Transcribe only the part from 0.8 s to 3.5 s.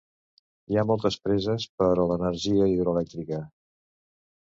ha moltes preses per a l'energia hidroelèctrica.